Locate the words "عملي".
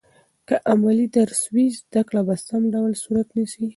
0.73-1.07